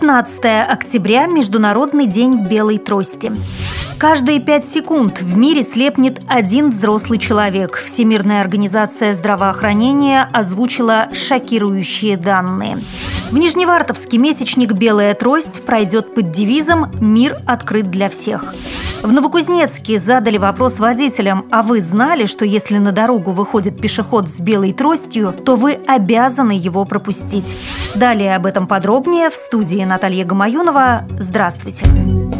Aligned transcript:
15 0.00 0.40
октября– 0.66 1.26
Международный 1.26 2.06
день 2.06 2.48
белой 2.48 2.78
трости. 2.78 3.32
Каждые 3.98 4.40
пять 4.40 4.66
секунд 4.66 5.20
в 5.20 5.36
мире 5.36 5.62
слепнет 5.62 6.22
один 6.26 6.70
взрослый 6.70 7.18
человек. 7.18 7.76
Всемирная 7.76 8.40
организация 8.40 9.12
здравоохранения 9.12 10.26
озвучила 10.32 11.08
шокирующие 11.12 12.16
данные. 12.16 12.78
В 13.30 13.36
Нижневартовске 13.36 14.16
месячник 14.16 14.72
«Белая 14.72 15.12
трость» 15.12 15.62
пройдет 15.66 16.14
под 16.14 16.32
девизом 16.32 16.86
«Мир 16.98 17.36
открыт 17.44 17.88
для 17.88 18.08
всех». 18.08 18.54
В 19.02 19.12
Новокузнецке 19.12 19.98
задали 19.98 20.36
вопрос 20.36 20.78
водителям, 20.78 21.46
а 21.50 21.62
вы 21.62 21.80
знали, 21.80 22.26
что 22.26 22.44
если 22.44 22.76
на 22.76 22.92
дорогу 22.92 23.32
выходит 23.32 23.80
пешеход 23.80 24.28
с 24.28 24.40
белой 24.40 24.74
тростью, 24.74 25.32
то 25.32 25.56
вы 25.56 25.78
обязаны 25.86 26.52
его 26.52 26.84
пропустить? 26.84 27.56
Далее 27.94 28.36
об 28.36 28.44
этом 28.44 28.66
подробнее 28.66 29.30
в 29.30 29.34
студии 29.34 29.82
Наталья 29.84 30.26
Гамаюнова. 30.26 31.00
Здравствуйте! 31.18 32.39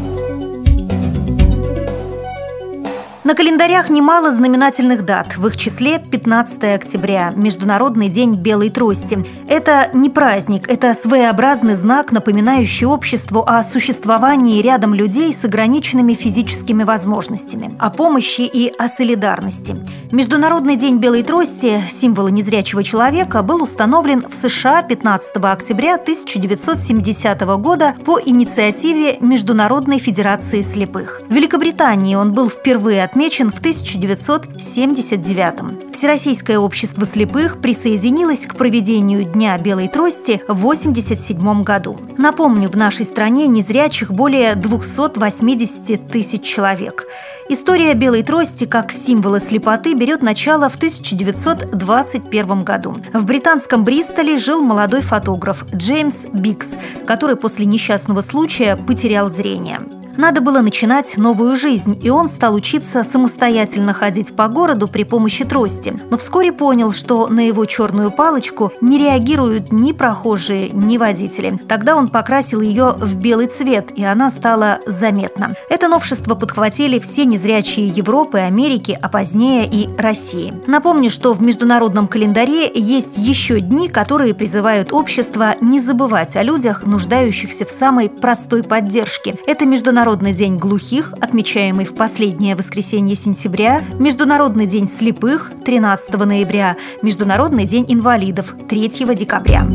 На 3.22 3.34
календарях 3.34 3.90
немало 3.90 4.30
знаменательных 4.30 5.04
дат. 5.04 5.36
В 5.36 5.46
их 5.46 5.58
числе 5.58 5.98
15 5.98 6.74
октября– 6.74 7.32
Международный 7.36 8.08
день 8.08 8.32
белой 8.32 8.70
трости. 8.70 9.22
Это 9.46 9.90
не 9.92 10.08
праздник, 10.08 10.66
это 10.70 10.94
своеобразный 10.94 11.74
знак, 11.74 12.12
напоминающий 12.12 12.86
обществу 12.86 13.44
о 13.46 13.62
существовании 13.62 14.62
рядом 14.62 14.94
людей 14.94 15.34
с 15.34 15.44
ограниченными 15.44 16.14
физическими 16.14 16.82
возможностями, 16.82 17.70
о 17.78 17.90
помощи 17.90 18.40
и 18.40 18.72
о 18.78 18.88
солидарности. 18.88 19.76
Международный 20.10 20.76
день 20.76 20.96
белой 20.96 21.22
трости, 21.22 21.82
символа 21.90 22.28
незрячего 22.28 22.82
человека, 22.82 23.42
был 23.42 23.62
установлен 23.62 24.24
в 24.26 24.34
США 24.34 24.80
15 24.80 25.36
октября 25.36 25.96
1970 25.96 27.40
года 27.58 27.94
по 28.02 28.18
инициативе 28.18 29.18
Международной 29.20 29.98
Федерации 29.98 30.62
слепых. 30.62 31.20
В 31.28 31.34
Великобритании 31.34 32.14
он 32.14 32.32
был 32.32 32.48
впервые 32.48 33.04
отмечен 33.04 33.19
отмечен 33.20 33.50
в 33.50 33.60
1979 33.60 35.60
-м. 35.60 35.92
Всероссийское 35.92 36.58
общество 36.58 37.06
слепых 37.06 37.60
присоединилось 37.60 38.46
к 38.46 38.54
проведению 38.54 39.24
Дня 39.24 39.58
белой 39.58 39.88
трости 39.88 40.40
в 40.48 40.66
1987 40.66 41.62
году. 41.62 41.96
Напомню, 42.16 42.70
в 42.70 42.76
нашей 42.76 43.04
стране 43.04 43.46
незрячих 43.46 44.10
более 44.10 44.54
280 44.54 46.06
тысяч 46.06 46.42
человек. 46.42 47.04
История 47.50 47.92
белой 47.92 48.22
трости 48.22 48.64
как 48.64 48.90
символа 48.90 49.38
слепоты 49.38 49.94
берет 49.94 50.22
начало 50.22 50.70
в 50.70 50.76
1921 50.76 52.64
году. 52.64 52.96
В 53.12 53.26
британском 53.26 53.84
Бристоле 53.84 54.38
жил 54.38 54.62
молодой 54.62 55.02
фотограф 55.02 55.66
Джеймс 55.74 56.24
Бикс, 56.32 56.68
который 57.06 57.36
после 57.36 57.66
несчастного 57.66 58.22
случая 58.22 58.76
потерял 58.76 59.28
зрение. 59.28 59.78
Надо 60.16 60.40
было 60.40 60.60
начинать 60.60 61.16
новую 61.16 61.56
жизнь, 61.56 61.98
и 62.02 62.10
он 62.10 62.28
стал 62.28 62.54
учиться 62.54 63.04
самостоятельно 63.04 63.92
ходить 63.92 64.34
по 64.34 64.48
городу 64.48 64.88
при 64.88 65.04
помощи 65.04 65.44
трости. 65.44 65.94
Но 66.10 66.18
вскоре 66.18 66.52
понял, 66.52 66.92
что 66.92 67.28
на 67.28 67.46
его 67.46 67.64
черную 67.64 68.10
палочку 68.10 68.72
не 68.80 68.98
реагируют 68.98 69.72
ни 69.72 69.92
прохожие, 69.92 70.70
ни 70.70 70.98
водители. 70.98 71.58
Тогда 71.68 71.96
он 71.96 72.08
покрасил 72.08 72.60
ее 72.60 72.94
в 72.98 73.16
белый 73.16 73.46
цвет, 73.46 73.92
и 73.94 74.04
она 74.04 74.30
стала 74.30 74.78
заметна. 74.86 75.50
Это 75.68 75.88
новшество 75.88 76.34
подхватили 76.34 76.98
все 76.98 77.24
незрячие 77.24 77.88
Европы, 77.88 78.38
Америки, 78.38 78.98
а 79.00 79.08
позднее 79.08 79.68
и 79.70 79.88
России. 79.96 80.52
Напомню, 80.66 81.10
что 81.10 81.32
в 81.32 81.40
международном 81.40 82.08
календаре 82.08 82.70
есть 82.74 83.16
еще 83.16 83.60
дни, 83.60 83.88
которые 83.88 84.34
призывают 84.34 84.92
общество 84.92 85.54
не 85.60 85.80
забывать 85.80 86.36
о 86.36 86.42
людях, 86.42 86.84
нуждающихся 86.84 87.64
в 87.64 87.70
самой 87.70 88.08
простой 88.08 88.62
поддержке. 88.62 89.32
Это 89.46 89.66
международный 89.66 89.99
Международный 90.00 90.32
день 90.32 90.56
глухих, 90.56 91.12
отмечаемый 91.20 91.84
в 91.84 91.94
последнее 91.94 92.56
воскресенье 92.56 93.14
сентября, 93.14 93.84
Международный 93.98 94.64
день 94.64 94.88
слепых 94.88 95.52
13 95.62 96.18
ноября, 96.20 96.78
Международный 97.02 97.66
день 97.66 97.84
инвалидов 97.86 98.54
3 98.66 99.14
декабря. 99.14 99.66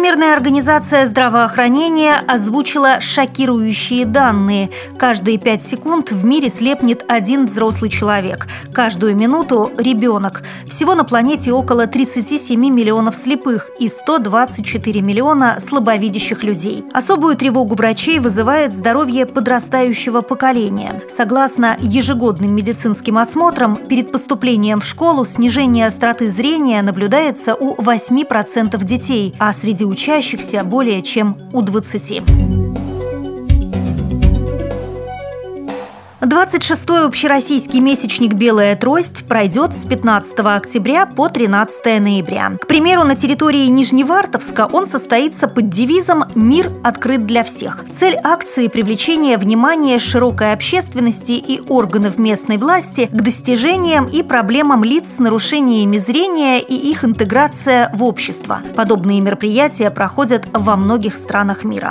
Всемирная 0.00 0.32
организация 0.32 1.04
здравоохранения 1.04 2.14
озвучила 2.26 3.00
шокирующие 3.00 4.06
данные. 4.06 4.70
Каждые 4.96 5.36
пять 5.36 5.62
секунд 5.62 6.10
в 6.10 6.24
мире 6.24 6.48
слепнет 6.48 7.04
один 7.06 7.44
взрослый 7.44 7.90
человек. 7.90 8.48
Каждую 8.72 9.14
минуту– 9.14 9.70
ребенок. 9.76 10.42
Всего 10.64 10.94
на 10.94 11.04
планете 11.04 11.52
около 11.52 11.86
37 11.86 12.58
миллионов 12.58 13.14
слепых 13.14 13.68
и 13.78 13.88
124 13.88 15.02
миллиона 15.02 15.58
слабовидящих 15.60 16.44
людей. 16.44 16.82
Особую 16.94 17.36
тревогу 17.36 17.74
врачей 17.74 18.20
вызывает 18.20 18.72
здоровье 18.72 19.26
подрастающего 19.26 20.22
поколения. 20.22 21.02
Согласно 21.14 21.76
ежегодным 21.78 22.56
медицинским 22.56 23.18
осмотрам, 23.18 23.76
перед 23.76 24.10
поступлением 24.10 24.80
в 24.80 24.86
школу 24.86 25.26
снижение 25.26 25.86
остроты 25.86 26.24
зрения 26.24 26.80
наблюдается 26.80 27.54
у 27.54 27.74
8% 27.74 28.82
детей, 28.82 29.34
а 29.38 29.52
среди 29.52 29.89
учащихся 29.90 30.64
более 30.64 31.02
чем 31.02 31.36
у 31.52 31.62
20. 31.62 32.59
26-й 36.20 37.06
общероссийский 37.06 37.80
месячник 37.80 38.34
«Белая 38.34 38.76
трость» 38.76 39.26
пройдет 39.26 39.72
с 39.72 39.86
15 39.86 40.38
октября 40.40 41.06
по 41.06 41.30
13 41.30 42.02
ноября. 42.02 42.58
К 42.60 42.66
примеру, 42.66 43.04
на 43.04 43.16
территории 43.16 43.66
Нижневартовска 43.68 44.68
он 44.70 44.86
состоится 44.86 45.48
под 45.48 45.70
девизом 45.70 46.24
«Мир 46.34 46.72
открыт 46.84 47.20
для 47.20 47.42
всех». 47.42 47.86
Цель 47.98 48.16
акции– 48.22 48.68
привлечение 48.68 49.38
внимания 49.38 49.98
широкой 49.98 50.52
общественности 50.52 51.32
и 51.32 51.62
органов 51.68 52.18
местной 52.18 52.58
власти 52.58 53.06
к 53.06 53.22
достижениям 53.22 54.04
и 54.04 54.22
проблемам 54.22 54.84
лиц 54.84 55.04
с 55.16 55.18
нарушениями 55.18 55.96
зрения 55.96 56.60
и 56.60 56.74
их 56.74 57.02
интеграция 57.02 57.90
в 57.94 58.04
общество. 58.04 58.60
Подобные 58.76 59.20
мероприятия 59.22 59.88
проходят 59.88 60.46
во 60.52 60.76
многих 60.76 61.14
странах 61.14 61.64
мира. 61.64 61.90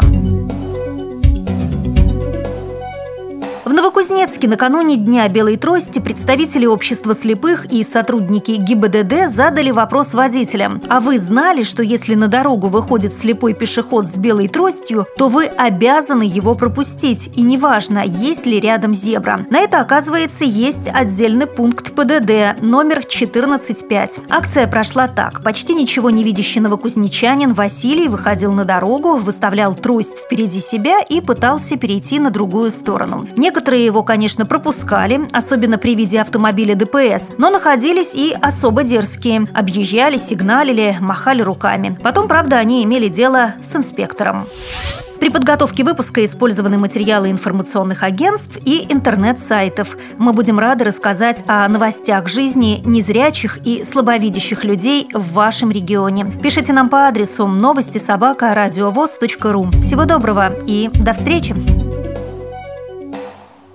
Новокузнецке 3.80 4.50
накануне 4.50 4.98
Дня 4.98 5.30
белой 5.30 5.56
трости 5.56 6.00
представители 6.00 6.66
общества 6.66 7.16
слепых 7.16 7.72
и 7.72 7.82
сотрудники 7.82 8.52
ГИБДД 8.52 9.34
задали 9.34 9.72
вопрос 9.72 10.14
водителям. 10.14 10.82
А 10.90 11.00
вы 11.00 11.18
знали, 11.18 11.64
что 11.64 11.82
если 11.82 12.16
на 12.16 12.28
дорогу 12.28 12.68
выходит 12.68 13.14
слепой 13.14 13.54
пешеход 13.54 14.10
с 14.10 14.18
белой 14.18 14.50
тростью, 14.50 15.06
то 15.16 15.30
вы 15.30 15.46
обязаны 15.46 16.24
его 16.24 16.56
пропустить, 16.56 17.32
и 17.38 17.42
неважно, 17.42 18.04
есть 18.06 18.46
ли 18.46 18.60
рядом 18.60 18.94
зебра. 18.94 19.40
На 19.50 19.60
это, 19.62 19.80
оказывается, 19.80 20.44
есть 20.44 20.90
отдельный 20.94 21.48
пункт 21.48 21.96
ПДД 21.96 22.62
номер 22.62 23.00
14.5. 23.00 24.26
Акция 24.30 24.68
прошла 24.68 25.08
так. 25.08 25.42
Почти 25.42 25.74
ничего 25.74 26.10
не 26.10 26.26
видящий 26.26 26.60
новокузнечанин 26.60 27.54
Василий 27.54 28.10
выходил 28.10 28.52
на 28.52 28.66
дорогу, 28.66 29.16
выставлял 29.16 29.74
трость 29.74 30.18
впереди 30.18 30.60
себя 30.60 31.00
и 31.00 31.22
пытался 31.22 31.78
перейти 31.78 32.20
на 32.20 32.30
другую 32.30 32.72
сторону. 32.72 33.26
Некоторые 33.38 33.69
Некоторые 33.70 33.86
его, 33.86 34.02
конечно, 34.02 34.48
пропускали, 34.48 35.28
особенно 35.32 35.78
при 35.78 35.94
виде 35.94 36.20
автомобиля 36.20 36.74
ДПС, 36.74 37.36
но 37.38 37.52
находились 37.52 38.16
и 38.16 38.36
особо 38.42 38.82
дерзкие. 38.82 39.46
Объезжали, 39.54 40.18
сигналили, 40.18 40.98
махали 41.00 41.44
руками. 41.44 41.96
Потом, 42.02 42.28
правда, 42.28 42.58
они 42.58 42.84
имели 42.84 43.10
дело 43.10 43.54
с 43.60 43.76
инспектором. 43.76 44.48
При 45.20 45.30
подготовке 45.30 45.84
выпуска 45.84 46.26
использованы 46.26 46.80
материалы 46.80 47.30
информационных 47.30 48.02
агентств 48.02 48.58
и 48.66 48.88
интернет-сайтов. 48.92 49.96
Мы 50.18 50.34
будем 50.34 50.58
рады 50.58 50.86
рассказать 50.86 51.44
о 51.46 51.68
новостях 51.68 52.28
жизни 52.28 52.82
незрячих 52.84 53.60
и 53.68 53.84
слабовидящих 53.84 54.64
людей 54.64 55.08
в 55.14 55.34
вашем 55.34 55.70
регионе. 55.70 56.26
Пишите 56.26 56.74
нам 56.74 56.90
по 56.90 57.06
адресу 57.06 57.46
новости 57.46 58.00
собака 58.00 58.56
ру. 58.56 59.70
Всего 59.84 60.06
доброго 60.06 60.48
и 60.66 60.90
до 60.96 61.14
встречи! 61.14 61.89